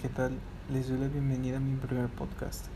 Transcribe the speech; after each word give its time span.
¿qué 0.00 0.08
tal? 0.10 0.32
Les 0.70 0.88
doy 0.88 0.98
la 0.98 1.08
bienvenida 1.08 1.56
a 1.56 1.60
mi 1.60 1.74
primer 1.76 2.08
podcast. 2.08 2.66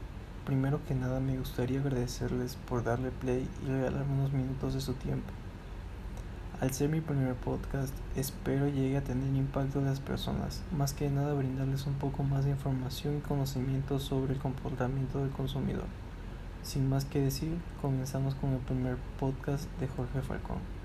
Primero 0.47 0.81
que 0.87 0.95
nada 0.95 1.21
me 1.21 1.37
gustaría 1.37 1.81
agradecerles 1.81 2.57
por 2.67 2.83
darle 2.83 3.11
play 3.11 3.47
y 3.63 3.69
regalarme 3.69 4.15
unos 4.15 4.33
minutos 4.33 4.73
de 4.73 4.81
su 4.81 4.95
tiempo. 4.95 5.29
Al 6.61 6.73
ser 6.73 6.89
mi 6.89 7.03
primer 7.03 7.35
podcast, 7.35 7.93
espero 8.17 8.69
llegue 8.69 8.97
a 8.97 9.05
tener 9.05 9.35
impacto 9.35 9.81
en 9.81 9.87
las 9.87 10.01
personas, 10.01 10.63
más 10.75 10.95
que 10.95 11.11
nada 11.11 11.35
brindarles 11.35 11.87
un 11.87 11.95
poco 11.95 12.23
más 12.23 12.47
de 12.47 12.53
información 12.53 13.19
y 13.19 13.21
conocimiento 13.21 13.99
sobre 13.99 14.33
el 14.33 14.39
comportamiento 14.39 15.19
del 15.19 15.31
consumidor. 15.31 15.87
Sin 16.63 16.89
más 16.89 17.05
que 17.05 17.21
decir, 17.21 17.59
comenzamos 17.83 18.35
con 18.35 18.53
el 18.53 18.61
primer 18.61 18.97
podcast 19.19 19.69
de 19.79 19.89
Jorge 19.89 20.23
Falcón. 20.23 20.80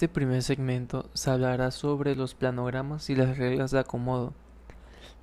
Este 0.00 0.08
primer 0.08 0.42
segmento 0.42 1.10
se 1.12 1.30
hablará 1.30 1.70
sobre 1.70 2.16
los 2.16 2.34
planogramas 2.34 3.10
y 3.10 3.14
las 3.14 3.36
reglas 3.36 3.70
de 3.70 3.80
acomodo. 3.80 4.32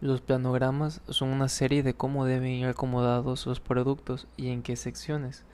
Los 0.01 0.21
planogramas 0.21 1.01
son 1.09 1.29
una 1.29 1.47
serie 1.47 1.81
de 1.81 1.95
cómo 1.95 2.25
deben 2.25 2.51
ir 2.51 2.67
acomodados 2.67 3.47
los 3.47 3.59
productos 3.59 4.27
y 4.37 4.49
en 4.49 4.61
qué 4.61 4.75
secciones. 4.75 5.45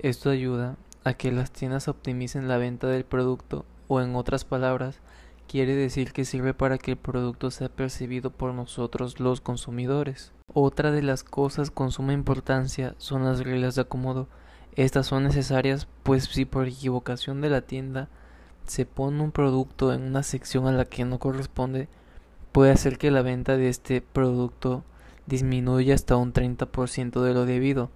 Esto 0.00 0.30
ayuda 0.30 0.78
a 1.04 1.14
que 1.14 1.30
las 1.30 1.52
tiendas 1.52 1.86
optimicen 1.86 2.48
la 2.48 2.56
venta 2.56 2.88
del 2.88 3.04
producto 3.04 3.64
o 3.86 4.00
en 4.00 4.16
otras 4.16 4.44
palabras, 4.44 4.98
quiere 5.46 5.76
decir 5.76 6.12
que 6.12 6.24
sirve 6.24 6.52
para 6.52 6.76
que 6.76 6.90
el 6.90 6.96
producto 6.96 7.52
sea 7.52 7.68
percibido 7.68 8.30
por 8.32 8.52
nosotros 8.52 9.20
los 9.20 9.40
consumidores. 9.40 10.32
Otra 10.54 10.90
de 10.90 11.02
las 11.02 11.22
cosas 11.22 11.70
con 11.70 11.92
suma 11.92 12.14
importancia 12.14 12.96
son 12.98 13.22
las 13.22 13.44
reglas 13.44 13.76
de 13.76 13.82
acomodo. 13.82 14.26
Estas 14.74 15.06
son 15.06 15.22
necesarias 15.22 15.86
pues 16.02 16.24
si 16.24 16.44
por 16.44 16.66
equivocación 16.66 17.40
de 17.42 17.48
la 17.48 17.60
tienda 17.60 18.08
se 18.66 18.86
pone 18.86 19.22
un 19.22 19.32
producto 19.32 19.92
en 19.92 20.02
una 20.02 20.22
sección 20.22 20.66
a 20.66 20.72
la 20.72 20.84
que 20.84 21.04
no 21.04 21.18
corresponde, 21.18 21.88
puede 22.52 22.72
hacer 22.72 22.98
que 22.98 23.10
la 23.10 23.22
venta 23.22 23.56
de 23.56 23.68
este 23.68 24.00
producto 24.00 24.84
disminuya 25.26 25.94
hasta 25.94 26.16
un 26.16 26.32
30% 26.32 27.22
de 27.22 27.34
lo 27.34 27.46
debido. 27.46 27.90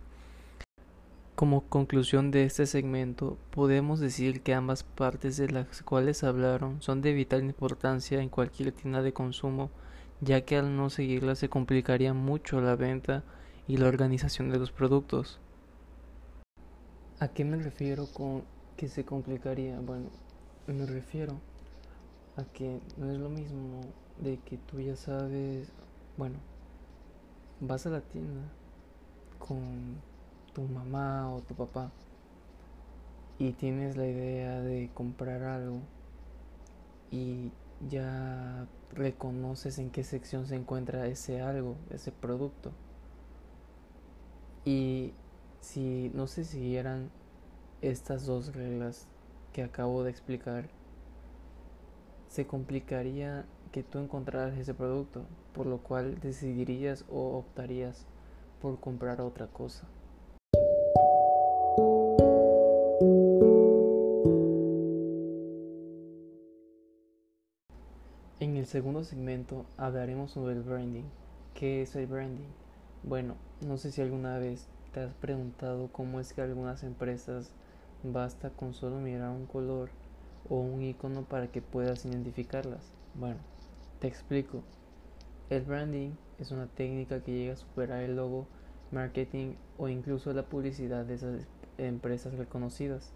Como 1.34 1.62
conclusión 1.68 2.30
de 2.30 2.44
este 2.44 2.64
segmento, 2.64 3.36
podemos 3.50 4.00
decir 4.00 4.40
que 4.40 4.54
ambas 4.54 4.84
partes 4.84 5.36
de 5.36 5.50
las 5.50 5.82
cuales 5.82 6.24
hablaron 6.24 6.80
son 6.80 7.02
de 7.02 7.12
vital 7.12 7.44
importancia 7.44 8.22
en 8.22 8.30
cualquier 8.30 8.72
tienda 8.72 9.02
de 9.02 9.12
consumo, 9.12 9.70
ya 10.22 10.40
que 10.40 10.56
al 10.56 10.76
no 10.76 10.88
seguirlas 10.88 11.38
se 11.38 11.50
complicaría 11.50 12.14
mucho 12.14 12.62
la 12.62 12.74
venta 12.74 13.22
y 13.68 13.76
la 13.76 13.88
organización 13.88 14.48
de 14.48 14.58
los 14.58 14.72
productos. 14.72 15.38
¿A 17.18 17.28
qué 17.28 17.44
me 17.44 17.58
refiero 17.58 18.06
con 18.06 18.44
que 18.76 18.88
se 18.88 19.04
complicaría? 19.04 19.78
Bueno, 19.80 20.08
me 20.72 20.86
refiero 20.86 21.34
a 22.36 22.44
que 22.44 22.80
no 22.96 23.10
es 23.10 23.18
lo 23.18 23.28
mismo 23.28 23.80
de 24.20 24.38
que 24.38 24.56
tú 24.58 24.80
ya 24.80 24.96
sabes, 24.96 25.68
bueno, 26.16 26.36
vas 27.60 27.86
a 27.86 27.90
la 27.90 28.00
tienda 28.00 28.42
con 29.38 29.96
tu 30.52 30.62
mamá 30.62 31.32
o 31.34 31.40
tu 31.40 31.54
papá 31.54 31.90
y 33.38 33.52
tienes 33.52 33.96
la 33.96 34.06
idea 34.06 34.60
de 34.60 34.90
comprar 34.94 35.42
algo 35.42 35.80
y 37.10 37.52
ya 37.88 38.66
reconoces 38.92 39.78
en 39.78 39.90
qué 39.90 40.02
sección 40.02 40.46
se 40.46 40.56
encuentra 40.56 41.06
ese 41.06 41.42
algo, 41.42 41.76
ese 41.90 42.12
producto. 42.12 42.72
Y 44.64 45.12
si 45.60 46.10
no 46.14 46.26
se 46.26 46.44
siguieran 46.44 47.10
estas 47.82 48.26
dos 48.26 48.54
reglas 48.54 49.06
que 49.56 49.62
acabo 49.62 50.04
de 50.04 50.10
explicar, 50.10 50.68
se 52.28 52.46
complicaría 52.46 53.46
que 53.72 53.82
tú 53.82 53.98
encontraras 53.98 54.58
ese 54.58 54.74
producto, 54.74 55.24
por 55.54 55.64
lo 55.64 55.78
cual 55.78 56.20
decidirías 56.20 57.06
o 57.08 57.38
optarías 57.38 58.04
por 58.60 58.78
comprar 58.78 59.22
otra 59.22 59.46
cosa. 59.46 59.86
En 68.40 68.58
el 68.58 68.66
segundo 68.66 69.04
segmento 69.04 69.64
hablaremos 69.78 70.32
sobre 70.32 70.52
el 70.52 70.64
branding. 70.64 71.04
¿Qué 71.54 71.80
es 71.80 71.96
el 71.96 72.06
branding? 72.06 72.50
Bueno, 73.02 73.36
no 73.66 73.78
sé 73.78 73.90
si 73.90 74.02
alguna 74.02 74.36
vez 74.36 74.68
te 74.92 75.00
has 75.00 75.14
preguntado 75.14 75.88
cómo 75.92 76.20
es 76.20 76.34
que 76.34 76.42
algunas 76.42 76.82
empresas 76.82 77.54
Basta 78.02 78.50
con 78.50 78.74
solo 78.74 78.96
mirar 78.96 79.30
un 79.30 79.46
color 79.46 79.90
o 80.48 80.60
un 80.60 80.82
icono 80.82 81.22
para 81.22 81.48
que 81.48 81.62
puedas 81.62 82.04
identificarlas. 82.04 82.92
Bueno, 83.14 83.38
te 84.00 84.06
explico. 84.06 84.62
El 85.50 85.62
branding 85.62 86.10
es 86.38 86.50
una 86.50 86.66
técnica 86.66 87.20
que 87.20 87.32
llega 87.32 87.54
a 87.54 87.56
superar 87.56 88.02
el 88.02 88.16
logo, 88.16 88.46
marketing 88.92 89.54
o 89.78 89.88
incluso 89.88 90.32
la 90.32 90.42
publicidad 90.42 91.04
de 91.04 91.14
esas 91.14 91.46
empresas 91.78 92.34
reconocidas. 92.34 93.12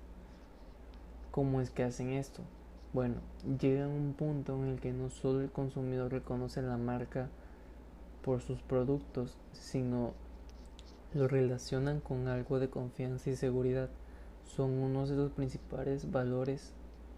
¿Cómo 1.31 1.61
es 1.61 1.71
que 1.71 1.85
hacen 1.85 2.11
esto? 2.11 2.43
Bueno, 2.93 3.17
llega 3.61 3.85
a 3.85 3.89
un 3.89 4.15
punto 4.15 4.57
en 4.57 4.71
el 4.71 4.81
que 4.81 4.93
no 4.93 5.11
solo 5.11 5.41
el 5.43 5.51
consumidor 5.51 6.11
reconoce 6.11 6.61
la 6.61 6.77
marca 6.77 7.29
por 8.23 8.41
sus 8.41 8.61
productos, 8.63 9.37
sino 9.53 10.13
lo 11.15 11.29
relacionan 11.29 12.01
con 12.01 12.27
algo 12.29 12.59
de 12.59 12.69
confianza 12.69 13.31
y 13.31 13.37
seguridad 13.37 13.91
son 14.57 14.71
uno 14.73 15.07
de 15.07 15.17
los 15.17 15.33
principales 15.33 16.11
valores 16.11 16.73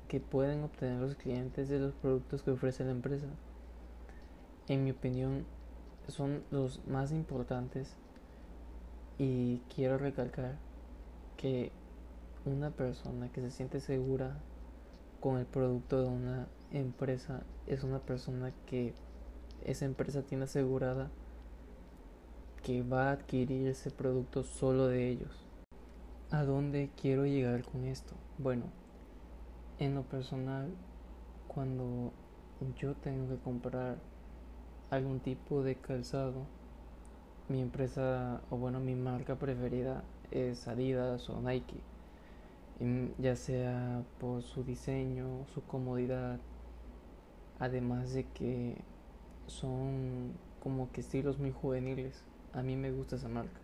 que 0.08 0.20
pueden 0.20 0.62
obtener 0.62 1.00
los 1.00 1.14
clientes 1.14 1.68
de 1.68 1.78
los 1.78 1.94
productos 1.94 2.42
que 2.42 2.50
ofrece 2.50 2.84
la 2.84 2.90
empresa. 2.90 3.26
En 4.68 4.84
mi 4.84 4.90
opinión, 4.90 5.44
son 6.08 6.42
los 6.50 6.86
más 6.86 7.12
importantes 7.12 7.96
y 9.18 9.58
quiero 9.74 9.98
recalcar 9.98 10.56
que 11.36 11.72
una 12.44 12.70
persona 12.70 13.30
que 13.30 13.40
se 13.40 13.50
siente 13.50 13.80
segura 13.80 14.36
con 15.20 15.38
el 15.38 15.46
producto 15.46 16.02
de 16.02 16.08
una 16.08 16.48
empresa 16.72 17.42
es 17.66 17.84
una 17.84 18.00
persona 18.00 18.52
que 18.66 18.94
esa 19.64 19.84
empresa 19.84 20.22
tiene 20.22 20.44
asegurada 20.44 21.10
que 22.62 22.82
va 22.82 23.08
a 23.08 23.12
adquirir 23.12 23.68
ese 23.68 23.90
producto 23.90 24.42
solo 24.42 24.88
de 24.88 25.08
ellos. 25.08 25.51
¿A 26.32 26.44
dónde 26.44 26.88
quiero 26.98 27.26
llegar 27.26 27.62
con 27.62 27.84
esto? 27.84 28.14
Bueno, 28.38 28.62
en 29.78 29.94
lo 29.94 30.02
personal, 30.04 30.66
cuando 31.46 32.10
yo 32.80 32.94
tengo 32.94 33.28
que 33.28 33.36
comprar 33.42 33.98
algún 34.88 35.20
tipo 35.20 35.62
de 35.62 35.74
calzado, 35.74 36.46
mi 37.50 37.60
empresa 37.60 38.40
o 38.48 38.56
bueno, 38.56 38.80
mi 38.80 38.94
marca 38.94 39.34
preferida 39.34 40.04
es 40.30 40.66
Adidas 40.68 41.28
o 41.28 41.38
Nike, 41.42 41.76
ya 43.18 43.36
sea 43.36 44.02
por 44.18 44.42
su 44.42 44.64
diseño, 44.64 45.44
su 45.52 45.62
comodidad, 45.66 46.40
además 47.60 48.14
de 48.14 48.24
que 48.24 48.76
son 49.48 50.32
como 50.62 50.90
que 50.92 51.02
estilos 51.02 51.38
muy 51.38 51.52
juveniles. 51.52 52.24
A 52.54 52.62
mí 52.62 52.74
me 52.74 52.90
gusta 52.90 53.16
esa 53.16 53.28
marca 53.28 53.61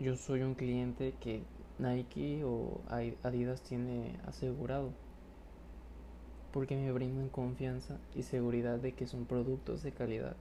yo 0.00 0.16
soy 0.16 0.42
un 0.42 0.54
cliente 0.54 1.14
que 1.20 1.42
Nike 1.78 2.44
o 2.44 2.80
Adidas 3.22 3.62
tiene 3.62 4.16
asegurado 4.26 4.92
porque 6.52 6.76
me 6.76 6.92
brindan 6.92 7.28
confianza 7.28 7.98
y 8.14 8.22
seguridad 8.22 8.78
de 8.78 8.92
que 8.92 9.06
son 9.06 9.26
productos 9.26 9.82
de 9.82 9.92
calidad. 9.92 10.36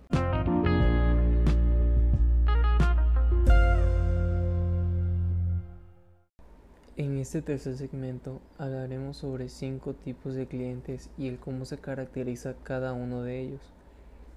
En 6.95 7.17
este 7.17 7.41
tercer 7.41 7.77
segmento 7.77 8.39
hablaremos 8.57 9.17
sobre 9.17 9.49
cinco 9.49 9.93
tipos 9.93 10.33
de 10.33 10.47
clientes 10.47 11.09
y 11.17 11.27
el 11.27 11.39
cómo 11.39 11.65
se 11.65 11.77
caracteriza 11.77 12.55
cada 12.63 12.93
uno 12.93 13.23
de 13.23 13.41
ellos. 13.41 13.61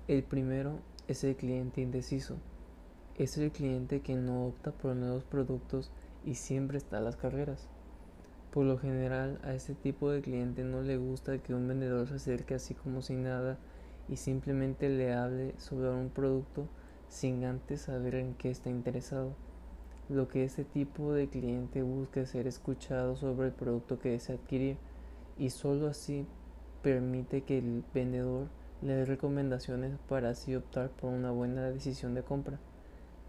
El 0.08 0.22
primero 0.22 0.80
es 1.08 1.24
el 1.24 1.36
cliente 1.36 1.80
indeciso 1.80 2.36
es 3.24 3.36
el 3.36 3.52
cliente 3.52 4.00
que 4.00 4.14
no 4.14 4.46
opta 4.46 4.72
por 4.72 4.96
nuevos 4.96 5.24
productos 5.24 5.90
y 6.24 6.36
siempre 6.36 6.78
está 6.78 6.98
a 6.98 7.02
las 7.02 7.16
carreras. 7.16 7.68
Por 8.50 8.64
lo 8.64 8.78
general 8.78 9.38
a 9.44 9.52
este 9.52 9.74
tipo 9.74 10.10
de 10.10 10.22
cliente 10.22 10.64
no 10.64 10.80
le 10.80 10.96
gusta 10.96 11.36
que 11.38 11.52
un 11.52 11.68
vendedor 11.68 12.08
se 12.08 12.14
acerque 12.14 12.54
así 12.54 12.72
como 12.72 13.02
sin 13.02 13.24
nada 13.24 13.58
y 14.08 14.16
simplemente 14.16 14.88
le 14.88 15.12
hable 15.12 15.54
sobre 15.58 15.90
un 15.90 16.08
producto 16.08 16.66
sin 17.08 17.44
antes 17.44 17.82
saber 17.82 18.14
en 18.14 18.34
qué 18.34 18.50
está 18.50 18.70
interesado. 18.70 19.34
Lo 20.08 20.26
que 20.26 20.42
este 20.42 20.64
tipo 20.64 21.12
de 21.12 21.28
cliente 21.28 21.82
busca 21.82 22.22
es 22.22 22.30
ser 22.30 22.46
escuchado 22.46 23.16
sobre 23.16 23.48
el 23.48 23.52
producto 23.52 23.98
que 23.98 24.12
desea 24.12 24.36
adquirir 24.36 24.78
y 25.38 25.50
solo 25.50 25.88
así 25.88 26.26
permite 26.82 27.42
que 27.42 27.58
el 27.58 27.84
vendedor 27.92 28.48
le 28.80 28.94
dé 28.94 29.04
recomendaciones 29.04 29.98
para 30.08 30.30
así 30.30 30.56
optar 30.56 30.88
por 30.88 31.12
una 31.12 31.30
buena 31.30 31.68
decisión 31.70 32.14
de 32.14 32.22
compra. 32.22 32.58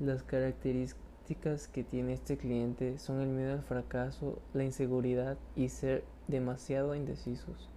Las 0.01 0.23
características 0.23 1.67
que 1.67 1.83
tiene 1.83 2.13
este 2.13 2.35
cliente 2.35 2.97
son 2.97 3.21
el 3.21 3.27
miedo 3.27 3.53
al 3.53 3.61
fracaso, 3.61 4.39
la 4.51 4.63
inseguridad 4.63 5.37
y 5.55 5.69
ser 5.69 6.03
demasiado 6.27 6.95
indecisos. 6.95 7.69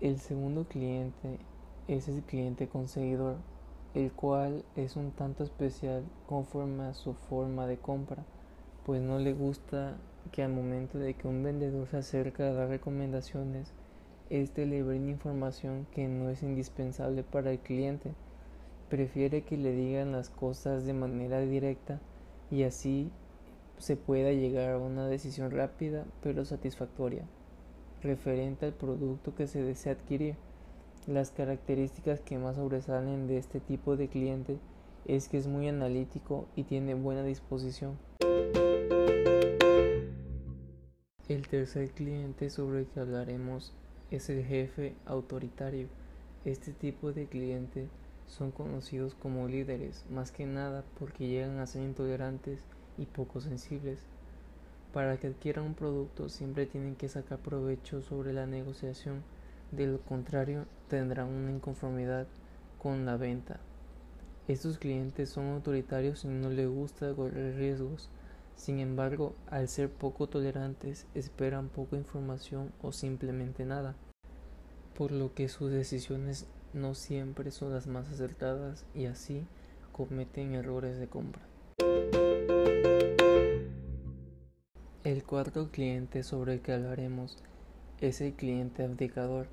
El 0.00 0.18
segundo 0.18 0.64
cliente 0.64 1.40
es 1.88 2.08
el 2.08 2.22
cliente 2.22 2.66
conseguidor, 2.66 3.36
el 3.92 4.10
cual 4.12 4.64
es 4.76 4.96
un 4.96 5.10
tanto 5.10 5.44
especial 5.44 6.02
conforme 6.26 6.84
a 6.84 6.94
su 6.94 7.12
forma 7.12 7.66
de 7.66 7.76
compra, 7.76 8.24
pues 8.86 9.02
no 9.02 9.18
le 9.18 9.34
gusta 9.34 9.98
que 10.32 10.42
al 10.42 10.54
momento 10.54 10.98
de 10.98 11.12
que 11.12 11.28
un 11.28 11.42
vendedor 11.42 11.86
se 11.88 11.98
acerca 11.98 12.44
a 12.44 12.54
dar 12.54 12.68
recomendaciones, 12.70 13.74
éste 14.30 14.64
le 14.64 14.82
brinde 14.82 15.10
información 15.10 15.86
que 15.92 16.08
no 16.08 16.30
es 16.30 16.42
indispensable 16.42 17.24
para 17.24 17.52
el 17.52 17.58
cliente. 17.58 18.14
Prefiere 18.88 19.42
que 19.42 19.56
le 19.56 19.72
digan 19.72 20.12
las 20.12 20.30
cosas 20.30 20.84
de 20.86 20.92
manera 20.92 21.40
directa 21.40 22.00
y 22.50 22.62
así 22.64 23.10
se 23.78 23.96
pueda 23.96 24.32
llegar 24.32 24.72
a 24.72 24.78
una 24.78 25.06
decisión 25.08 25.50
rápida 25.50 26.04
pero 26.22 26.44
satisfactoria 26.44 27.24
referente 28.04 28.66
al 28.66 28.74
producto 28.74 29.34
que 29.34 29.46
se 29.46 29.62
desea 29.62 29.94
adquirir. 29.94 30.36
Las 31.06 31.30
características 31.30 32.20
que 32.20 32.38
más 32.38 32.56
sobresalen 32.56 33.26
de 33.26 33.38
este 33.38 33.60
tipo 33.60 33.96
de 33.96 34.08
cliente 34.08 34.58
es 35.06 35.28
que 35.28 35.38
es 35.38 35.46
muy 35.46 35.68
analítico 35.68 36.46
y 36.54 36.64
tiene 36.64 36.94
buena 36.94 37.24
disposición. 37.24 37.98
El 41.28 41.48
tercer 41.48 41.90
cliente 41.90 42.50
sobre 42.50 42.80
el 42.80 42.86
que 42.86 43.00
hablaremos 43.00 43.74
es 44.10 44.30
el 44.30 44.44
jefe 44.44 44.94
autoritario. 45.06 45.88
Este 46.44 46.72
tipo 46.72 47.12
de 47.12 47.26
cliente 47.26 47.88
son 48.26 48.50
conocidos 48.50 49.14
como 49.14 49.48
líderes, 49.48 50.04
más 50.10 50.30
que 50.32 50.46
nada 50.46 50.84
porque 50.98 51.28
llegan 51.28 51.58
a 51.58 51.66
ser 51.66 51.82
intolerantes 51.82 52.60
y 52.98 53.06
poco 53.06 53.40
sensibles. 53.40 54.00
Para 54.92 55.16
que 55.18 55.26
adquieran 55.28 55.64
un 55.64 55.74
producto 55.74 56.28
siempre 56.28 56.66
tienen 56.66 56.94
que 56.94 57.08
sacar 57.08 57.38
provecho 57.38 58.02
sobre 58.02 58.32
la 58.32 58.46
negociación 58.46 59.22
de 59.72 59.86
lo 59.86 60.00
contrario, 60.00 60.66
tendrán 60.88 61.28
una 61.28 61.50
inconformidad 61.50 62.26
con 62.78 63.04
la 63.04 63.16
venta. 63.16 63.58
Estos 64.46 64.78
clientes 64.78 65.30
son 65.30 65.46
autoritarios 65.46 66.24
y 66.24 66.28
no 66.28 66.50
les 66.50 66.68
gusta 66.68 67.14
correr 67.14 67.56
riesgos. 67.56 68.08
Sin 68.56 68.78
embargo, 68.78 69.34
al 69.48 69.68
ser 69.68 69.90
poco 69.90 70.28
tolerantes, 70.28 71.06
esperan 71.14 71.68
poca 71.68 71.96
información 71.96 72.70
o 72.82 72.92
simplemente 72.92 73.64
nada, 73.64 73.96
por 74.96 75.10
lo 75.10 75.34
que 75.34 75.48
sus 75.48 75.72
decisiones 75.72 76.46
no 76.74 76.94
siempre 76.94 77.50
son 77.50 77.72
las 77.72 77.86
más 77.86 78.08
acertadas 78.10 78.84
y 78.94 79.06
así 79.06 79.46
cometen 79.92 80.54
errores 80.54 80.98
de 80.98 81.06
compra. 81.06 81.42
El 85.04 85.22
cuarto 85.22 85.70
cliente 85.70 86.22
sobre 86.22 86.54
el 86.54 86.60
que 86.60 86.72
hablaremos 86.72 87.38
es 88.00 88.20
el 88.20 88.32
cliente 88.34 88.82
abdicador. 88.82 89.46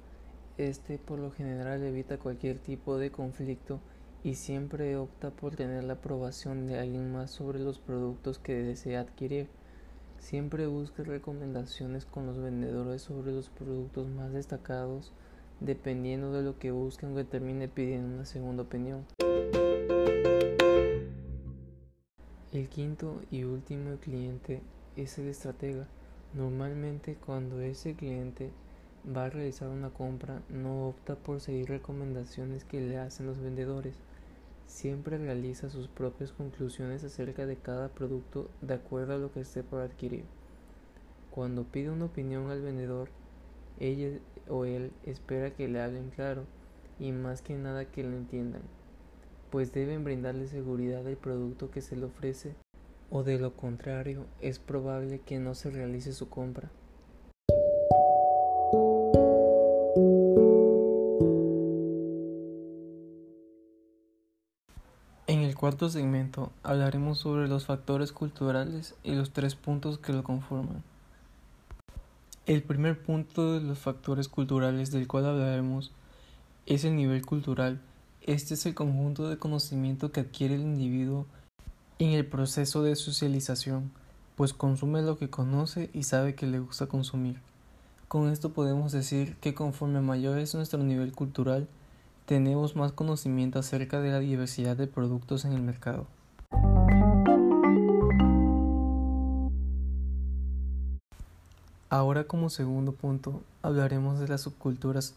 Este 0.57 0.97
por 0.97 1.19
lo 1.19 1.31
general 1.31 1.83
evita 1.83 2.17
cualquier 2.17 2.57
tipo 2.57 2.97
de 2.97 3.11
conflicto 3.11 3.79
y 4.23 4.35
siempre 4.35 4.95
opta 4.97 5.31
por 5.31 5.55
tener 5.55 5.83
la 5.83 5.93
aprobación 5.93 6.67
de 6.67 6.79
alguien 6.79 7.11
más 7.11 7.31
sobre 7.31 7.59
los 7.59 7.79
productos 7.79 8.39
que 8.39 8.53
desea 8.53 9.01
adquirir. 9.01 9.47
Siempre 10.19 10.67
busca 10.67 11.03
recomendaciones 11.03 12.05
con 12.05 12.27
los 12.27 12.37
vendedores 12.37 13.01
sobre 13.01 13.31
los 13.31 13.49
productos 13.49 14.07
más 14.07 14.31
destacados, 14.33 15.11
dependiendo 15.61 16.33
de 16.33 16.41
lo 16.41 16.59
que 16.59 16.71
busquen 16.71 17.15
o 17.15 17.25
termine 17.25 17.67
pidiendo 17.67 18.15
una 18.15 18.25
segunda 18.25 18.63
opinión. 18.63 19.05
El 22.51 22.67
quinto 22.67 23.21
y 23.31 23.43
último 23.43 23.95
cliente 23.97 24.61
es 24.97 25.17
el 25.19 25.27
estratega. 25.27 25.87
Normalmente 26.33 27.15
cuando 27.15 27.61
ese 27.61 27.95
cliente 27.95 28.49
va 29.05 29.25
a 29.25 29.29
realizar 29.29 29.69
una 29.69 29.89
compra 29.89 30.41
no 30.49 30.87
opta 30.89 31.15
por 31.15 31.39
seguir 31.39 31.69
recomendaciones 31.69 32.65
que 32.65 32.81
le 32.81 32.97
hacen 32.97 33.27
los 33.27 33.39
vendedores. 33.39 33.95
Siempre 34.65 35.17
realiza 35.17 35.69
sus 35.69 35.87
propias 35.87 36.31
conclusiones 36.31 37.03
acerca 37.03 37.45
de 37.45 37.57
cada 37.57 37.89
producto 37.89 38.49
de 38.61 38.73
acuerdo 38.73 39.13
a 39.13 39.17
lo 39.17 39.31
que 39.31 39.41
esté 39.41 39.63
por 39.63 39.81
adquirir. 39.81 40.23
Cuando 41.29 41.63
pide 41.63 41.89
una 41.89 42.05
opinión 42.05 42.49
al 42.49 42.61
vendedor, 42.61 43.09
ella 43.79 44.19
o 44.51 44.65
él 44.65 44.91
espera 45.05 45.51
que 45.51 45.67
le 45.67 45.81
hablen 45.81 46.09
claro 46.09 46.43
y 46.99 47.13
más 47.13 47.41
que 47.41 47.55
nada 47.55 47.85
que 47.85 48.03
lo 48.03 48.15
entiendan, 48.15 48.61
pues 49.49 49.71
deben 49.71 50.03
brindarle 50.03 50.47
seguridad 50.47 51.03
del 51.03 51.15
producto 51.15 51.71
que 51.71 51.81
se 51.81 51.95
le 51.95 52.05
ofrece 52.05 52.53
o 53.09 53.23
de 53.23 53.39
lo 53.39 53.55
contrario 53.55 54.25
es 54.41 54.59
probable 54.59 55.19
que 55.19 55.39
no 55.39 55.55
se 55.55 55.71
realice 55.71 56.11
su 56.13 56.29
compra. 56.29 56.69
En 65.27 65.39
el 65.39 65.55
cuarto 65.55 65.87
segmento 65.89 66.51
hablaremos 66.61 67.19
sobre 67.19 67.47
los 67.47 67.65
factores 67.65 68.11
culturales 68.11 68.95
y 69.03 69.15
los 69.15 69.31
tres 69.31 69.55
puntos 69.55 69.97
que 69.97 70.11
lo 70.11 70.23
conforman. 70.23 70.83
El 72.51 72.63
primer 72.63 73.01
punto 73.01 73.53
de 73.53 73.61
los 73.61 73.79
factores 73.79 74.27
culturales 74.27 74.91
del 74.91 75.07
cual 75.07 75.25
hablaremos 75.25 75.93
es 76.65 76.83
el 76.83 76.97
nivel 76.97 77.25
cultural. 77.25 77.79
Este 78.23 78.55
es 78.55 78.65
el 78.65 78.75
conjunto 78.75 79.29
de 79.29 79.37
conocimiento 79.37 80.11
que 80.11 80.19
adquiere 80.19 80.55
el 80.55 80.61
individuo 80.63 81.27
en 81.97 82.09
el 82.09 82.25
proceso 82.25 82.83
de 82.83 82.97
socialización, 82.97 83.89
pues 84.35 84.51
consume 84.51 85.01
lo 85.01 85.17
que 85.17 85.29
conoce 85.29 85.89
y 85.93 86.03
sabe 86.03 86.35
que 86.35 86.45
le 86.45 86.59
gusta 86.59 86.87
consumir. 86.87 87.37
Con 88.09 88.29
esto 88.29 88.51
podemos 88.51 88.91
decir 88.91 89.37
que 89.37 89.53
conforme 89.53 90.01
mayor 90.01 90.37
es 90.37 90.53
nuestro 90.53 90.83
nivel 90.83 91.13
cultural, 91.13 91.69
tenemos 92.25 92.75
más 92.75 92.91
conocimiento 92.91 93.59
acerca 93.59 94.01
de 94.01 94.11
la 94.11 94.19
diversidad 94.19 94.75
de 94.75 94.87
productos 94.87 95.45
en 95.45 95.53
el 95.53 95.61
mercado. 95.61 96.05
Ahora 101.91 102.23
como 102.23 102.49
segundo 102.49 102.93
punto 102.93 103.43
hablaremos 103.61 104.17
de 104.17 104.29
las 104.29 104.39
subculturas. 104.39 105.13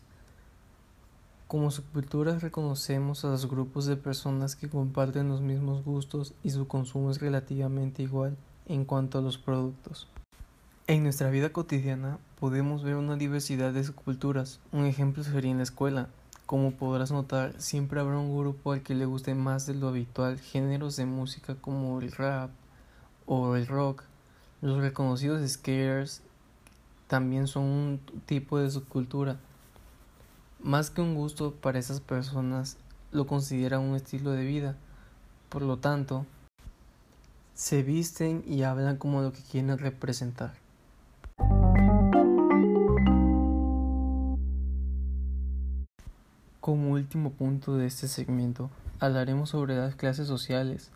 Como 1.47 1.71
subculturas 1.71 2.43
reconocemos 2.43 3.25
a 3.25 3.29
los 3.29 3.49
grupos 3.49 3.87
de 3.87 3.95
personas 3.95 4.57
que 4.57 4.69
comparten 4.69 5.29
los 5.29 5.41
mismos 5.41 5.85
gustos 5.85 6.35
y 6.43 6.51
su 6.51 6.67
consumo 6.67 7.13
es 7.13 7.21
relativamente 7.21 8.03
igual 8.03 8.37
en 8.67 8.85
cuanto 8.85 9.19
a 9.19 9.23
los 9.23 9.39
productos. 9.39 10.09
En 10.89 11.05
nuestra 11.05 11.31
vida 11.31 11.51
cotidiana 11.51 12.19
podemos 12.41 12.83
ver 12.83 12.97
una 12.97 13.15
diversidad 13.15 13.73
de 13.73 13.85
subculturas. 13.85 14.59
Un 14.73 14.87
ejemplo 14.87 15.23
sería 15.23 15.53
en 15.53 15.59
la 15.59 15.63
escuela, 15.63 16.09
como 16.45 16.73
podrás 16.73 17.13
notar, 17.13 17.55
siempre 17.59 18.01
habrá 18.01 18.19
un 18.19 18.37
grupo 18.37 18.73
al 18.73 18.83
que 18.83 18.97
le 18.97 19.07
guste 19.07 19.37
más 19.37 19.67
de 19.67 19.75
lo 19.75 19.87
habitual 19.87 20.41
géneros 20.41 20.97
de 20.97 21.07
música 21.07 21.55
como 21.55 22.01
el 22.01 22.11
rap 22.11 22.51
o 23.27 23.55
el 23.55 23.69
rock. 23.69 24.03
Los 24.61 24.79
reconocidos 24.79 25.49
skaters 25.49 26.21
también 27.15 27.47
son 27.47 27.63
un 27.63 28.01
tipo 28.27 28.59
de 28.59 28.69
subcultura. 28.69 29.37
Más 30.61 30.91
que 30.91 31.01
un 31.01 31.15
gusto 31.15 31.55
para 31.55 31.79
esas 31.79 32.01
personas, 32.01 32.77
lo 33.13 33.29
consideran 33.29 33.83
un 33.83 33.95
estilo 33.95 34.33
de 34.33 34.45
vida. 34.45 34.75
Por 35.49 35.63
lo 35.63 35.77
tanto, 35.77 36.27
se 37.55 37.85
visten 37.85 38.43
y 38.49 38.65
hablan 38.65 38.97
como 38.97 39.23
lo 39.23 39.33
que 39.33 39.43
quieren 39.43 39.79
representar. 39.79 40.55
Como 46.61 46.95
último 46.95 47.31
punto 47.31 47.77
de 47.77 47.87
este 47.87 48.09
segmento, 48.09 48.71
hablaremos 48.99 49.51
sobre 49.51 49.77
las 49.77 49.95
clases 49.95 50.27
sociales. 50.27 50.91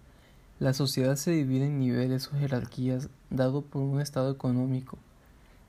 La 0.58 0.74
sociedad 0.74 1.14
se 1.14 1.30
divide 1.30 1.66
en 1.66 1.78
niveles 1.78 2.26
o 2.26 2.36
jerarquías 2.36 3.08
dado 3.30 3.62
por 3.62 3.82
un 3.82 4.00
estado 4.00 4.32
económico. 4.32 4.98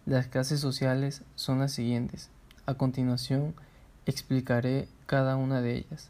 Las 0.09 0.25
clases 0.25 0.59
sociales 0.59 1.21
son 1.35 1.59
las 1.59 1.71
siguientes. 1.71 2.31
A 2.65 2.73
continuación, 2.73 3.53
explicaré 4.07 4.87
cada 5.05 5.35
una 5.35 5.61
de 5.61 5.75
ellas. 5.75 6.09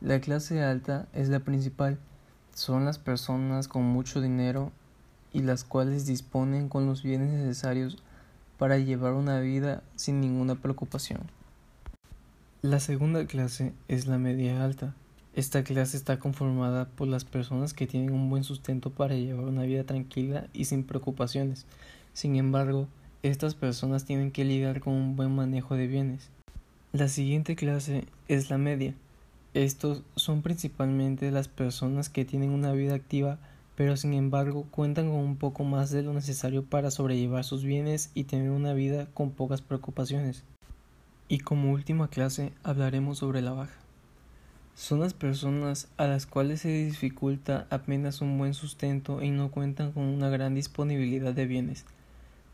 La 0.00 0.20
clase 0.20 0.64
alta 0.64 1.06
es 1.12 1.28
la 1.28 1.38
principal. 1.38 2.00
Son 2.54 2.84
las 2.84 2.98
personas 2.98 3.68
con 3.68 3.84
mucho 3.84 4.20
dinero 4.20 4.72
y 5.32 5.42
las 5.42 5.62
cuales 5.62 6.06
disponen 6.06 6.68
con 6.68 6.86
los 6.86 7.04
bienes 7.04 7.30
necesarios 7.30 7.98
para 8.58 8.78
llevar 8.78 9.12
una 9.12 9.38
vida 9.38 9.84
sin 9.94 10.20
ninguna 10.20 10.56
preocupación. 10.56 11.20
La 12.62 12.80
segunda 12.80 13.24
clase 13.26 13.72
es 13.86 14.08
la 14.08 14.18
media 14.18 14.64
alta. 14.64 14.92
Esta 15.36 15.62
clase 15.62 15.96
está 15.96 16.18
conformada 16.18 16.86
por 16.86 17.06
las 17.06 17.24
personas 17.24 17.74
que 17.74 17.86
tienen 17.86 18.12
un 18.12 18.28
buen 18.28 18.42
sustento 18.42 18.90
para 18.90 19.14
llevar 19.14 19.44
una 19.44 19.62
vida 19.62 19.84
tranquila 19.84 20.48
y 20.52 20.64
sin 20.64 20.82
preocupaciones. 20.82 21.64
Sin 22.12 22.34
embargo, 22.34 22.88
estas 23.22 23.54
personas 23.54 24.04
tienen 24.04 24.30
que 24.30 24.44
lidiar 24.44 24.80
con 24.80 24.94
un 24.94 25.16
buen 25.16 25.34
manejo 25.34 25.76
de 25.76 25.86
bienes. 25.86 26.30
La 26.92 27.08
siguiente 27.08 27.56
clase 27.56 28.04
es 28.28 28.50
la 28.50 28.58
media. 28.58 28.94
Estos 29.54 30.02
son 30.16 30.42
principalmente 30.42 31.30
las 31.30 31.48
personas 31.48 32.08
que 32.08 32.24
tienen 32.24 32.50
una 32.50 32.72
vida 32.72 32.94
activa 32.94 33.38
pero 33.80 33.96
sin 33.96 34.12
embargo 34.12 34.66
cuentan 34.70 35.08
con 35.08 35.20
un 35.20 35.36
poco 35.36 35.64
más 35.64 35.90
de 35.90 36.02
lo 36.02 36.12
necesario 36.12 36.62
para 36.62 36.90
sobrellevar 36.90 37.44
sus 37.44 37.64
bienes 37.64 38.10
y 38.12 38.24
tener 38.24 38.50
una 38.50 38.74
vida 38.74 39.06
con 39.14 39.30
pocas 39.30 39.62
preocupaciones. 39.62 40.44
Y 41.28 41.38
como 41.38 41.72
última 41.72 42.08
clase 42.08 42.52
hablaremos 42.62 43.16
sobre 43.16 43.40
la 43.40 43.52
baja. 43.52 43.72
Son 44.74 45.00
las 45.00 45.14
personas 45.14 45.88
a 45.96 46.06
las 46.06 46.26
cuales 46.26 46.60
se 46.60 46.68
dificulta 46.68 47.66
apenas 47.70 48.20
un 48.20 48.36
buen 48.36 48.52
sustento 48.52 49.22
y 49.22 49.30
no 49.30 49.50
cuentan 49.50 49.92
con 49.92 50.02
una 50.02 50.28
gran 50.28 50.54
disponibilidad 50.54 51.32
de 51.32 51.46
bienes. 51.46 51.86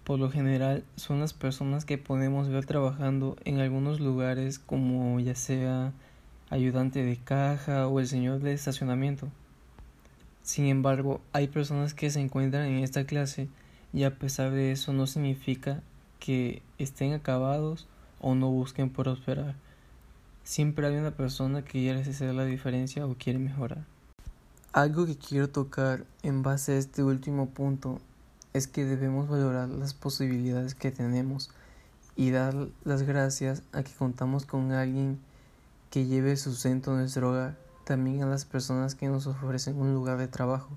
Por 0.06 0.20
lo 0.20 0.30
general 0.30 0.84
son 0.94 1.18
las 1.18 1.32
personas 1.32 1.84
que 1.84 1.98
podemos 1.98 2.48
ver 2.48 2.64
trabajando 2.64 3.36
en 3.44 3.58
algunos 3.58 3.98
lugares 3.98 4.60
como 4.60 5.18
ya 5.18 5.34
sea 5.34 5.92
ayudante 6.48 7.04
de 7.04 7.16
caja 7.16 7.88
o 7.88 7.98
el 7.98 8.06
señor 8.06 8.38
de 8.38 8.52
estacionamiento. 8.52 9.26
Sin 10.44 10.66
embargo, 10.66 11.20
hay 11.32 11.48
personas 11.48 11.92
que 11.92 12.08
se 12.10 12.20
encuentran 12.20 12.66
en 12.66 12.84
esta 12.84 13.04
clase 13.04 13.48
y 13.92 14.04
a 14.04 14.16
pesar 14.16 14.52
de 14.52 14.70
eso 14.70 14.92
no 14.92 15.08
significa 15.08 15.82
que 16.20 16.62
estén 16.78 17.12
acabados 17.12 17.88
o 18.20 18.36
no 18.36 18.48
busquen 18.48 18.90
prosperar. 18.90 19.56
Siempre 20.44 20.86
hay 20.86 20.94
una 20.94 21.16
persona 21.16 21.62
que 21.62 21.80
quiere 21.80 22.02
hacer 22.02 22.32
la 22.32 22.44
diferencia 22.44 23.08
o 23.08 23.16
quiere 23.16 23.40
mejorar. 23.40 23.84
Algo 24.72 25.04
que 25.04 25.16
quiero 25.16 25.48
tocar 25.48 26.04
en 26.22 26.44
base 26.44 26.74
a 26.74 26.78
este 26.78 27.02
último 27.02 27.48
punto 27.50 28.00
es 28.56 28.66
que 28.66 28.84
debemos 28.84 29.28
valorar 29.28 29.68
las 29.68 29.92
posibilidades 29.92 30.74
que 30.74 30.90
tenemos 30.90 31.50
y 32.16 32.30
dar 32.30 32.54
las 32.84 33.02
gracias 33.02 33.62
a 33.72 33.82
que 33.82 33.92
contamos 33.92 34.46
con 34.46 34.72
alguien 34.72 35.18
que 35.90 36.06
lleve 36.06 36.36
sustento 36.36 36.92
a 36.92 36.96
nuestro 36.96 37.52
también 37.84 38.22
a 38.22 38.26
las 38.26 38.46
personas 38.46 38.94
que 38.94 39.08
nos 39.08 39.26
ofrecen 39.26 39.76
un 39.76 39.92
lugar 39.92 40.16
de 40.18 40.26
trabajo. 40.26 40.70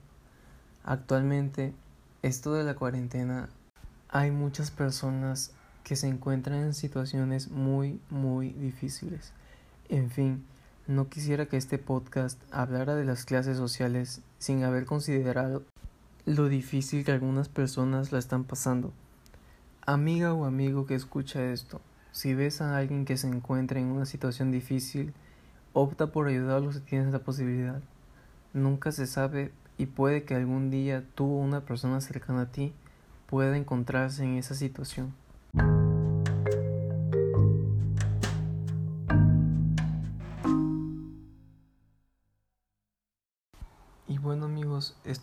Actualmente, 0.83 1.73
esto 2.21 2.53
de 2.53 2.65
la 2.65 2.75
cuarentena, 2.75 3.49
hay 4.09 4.29
muchas 4.31 4.71
personas 4.71 5.51
que 5.83 5.95
se 5.95 6.07
encuentran 6.07 6.59
en 6.59 6.73
situaciones 6.73 7.49
muy, 7.49 7.99
muy 8.09 8.49
difíciles. 8.49 9.31
En 9.87 10.11
fin, 10.11 10.43
no 10.85 11.07
quisiera 11.07 11.45
que 11.45 11.57
este 11.57 11.77
podcast 11.77 12.39
hablara 12.51 12.95
de 12.95 13.05
las 13.05 13.23
clases 13.23 13.57
sociales 13.57 14.21
sin 14.37 14.63
haber 14.63 14.85
considerado 14.85 15.63
lo 16.25 16.49
difícil 16.49 17.03
que 17.05 17.11
algunas 17.11 17.49
personas 17.49 18.11
la 18.11 18.19
están 18.19 18.43
pasando. 18.43 18.93
Amiga 19.85 20.33
o 20.33 20.45
amigo 20.45 20.85
que 20.85 20.95
escucha 20.95 21.51
esto, 21.51 21.81
si 22.11 22.33
ves 22.33 22.61
a 22.61 22.77
alguien 22.77 23.05
que 23.05 23.17
se 23.17 23.27
encuentra 23.27 23.79
en 23.79 23.87
una 23.87 24.05
situación 24.05 24.51
difícil, 24.51 25.13
Opta 25.73 26.07
por 26.07 26.27
ayudarlos 26.27 26.75
si 26.75 26.81
tienes 26.81 27.13
la 27.13 27.19
posibilidad. 27.19 27.79
Nunca 28.53 28.91
se 28.91 29.05
sabe 29.05 29.51
y 29.77 29.85
puede 29.85 30.23
que 30.23 30.33
algún 30.33 30.71
día 30.71 31.05
tú 31.13 31.25
o 31.25 31.37
una 31.37 31.61
persona 31.61 32.01
cercana 32.01 32.41
a 32.41 32.51
ti 32.51 32.73
pueda 33.27 33.55
encontrarse 33.55 34.23
en 34.23 34.37
esa 34.37 34.55
situación. 34.55 35.13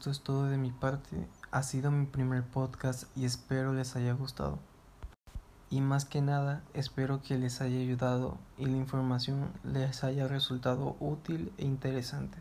Esto 0.07 0.13
es 0.13 0.21
todo 0.21 0.45
de 0.45 0.57
mi 0.57 0.71
parte. 0.71 1.17
Ha 1.51 1.65
sido 1.65 1.91
mi 1.91 2.07
primer 2.07 2.45
podcast 2.45 3.05
y 3.17 3.25
espero 3.25 3.75
les 3.75 3.97
haya 3.97 4.13
gustado 4.13 4.61
y 5.69 5.81
más 5.81 6.05
que 6.05 6.21
nada 6.21 6.63
espero 6.75 7.23
que 7.23 7.37
les 7.37 7.61
haya 7.61 7.81
ayudado 7.81 8.39
y 8.57 8.67
la 8.67 8.77
información 8.77 9.49
les 9.65 10.05
haya 10.05 10.29
resultado 10.29 10.95
útil 11.01 11.51
e 11.59 11.65
interesante. 11.65 12.39